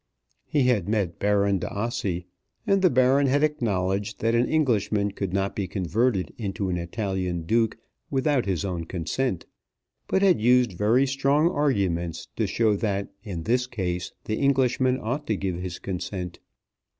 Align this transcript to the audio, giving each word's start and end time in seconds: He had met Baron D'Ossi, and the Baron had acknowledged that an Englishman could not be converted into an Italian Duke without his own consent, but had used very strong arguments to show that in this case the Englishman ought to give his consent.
He 0.47 0.63
had 0.63 0.89
met 0.89 1.19
Baron 1.19 1.59
D'Ossi, 1.59 2.25
and 2.65 2.81
the 2.81 2.89
Baron 2.89 3.27
had 3.27 3.43
acknowledged 3.43 4.19
that 4.19 4.33
an 4.33 4.47
Englishman 4.49 5.11
could 5.11 5.31
not 5.31 5.55
be 5.55 5.67
converted 5.67 6.33
into 6.39 6.69
an 6.69 6.77
Italian 6.77 7.43
Duke 7.43 7.77
without 8.09 8.47
his 8.47 8.65
own 8.65 8.85
consent, 8.85 9.45
but 10.07 10.23
had 10.23 10.41
used 10.41 10.73
very 10.73 11.05
strong 11.05 11.51
arguments 11.51 12.27
to 12.35 12.47
show 12.47 12.75
that 12.77 13.09
in 13.21 13.43
this 13.43 13.67
case 13.67 14.11
the 14.23 14.37
Englishman 14.37 14.97
ought 14.99 15.27
to 15.27 15.35
give 15.37 15.57
his 15.57 15.77
consent. 15.77 16.39